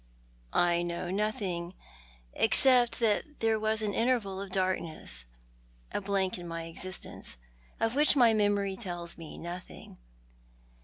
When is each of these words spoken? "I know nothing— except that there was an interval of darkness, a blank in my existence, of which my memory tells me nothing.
"I 0.55 0.81
know 0.81 1.11
nothing— 1.11 1.75
except 2.33 2.99
that 3.01 3.39
there 3.39 3.59
was 3.59 3.83
an 3.83 3.93
interval 3.93 4.41
of 4.41 4.49
darkness, 4.51 5.25
a 5.91 6.01
blank 6.01 6.39
in 6.39 6.47
my 6.47 6.63
existence, 6.63 7.37
of 7.79 7.93
which 7.93 8.15
my 8.15 8.33
memory 8.33 8.75
tells 8.75 9.15
me 9.19 9.37
nothing. 9.37 9.99